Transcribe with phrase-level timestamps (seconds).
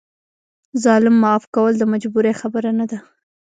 [0.83, 2.97] ظالم معاف کول د مجبورۍ خبره نه ده.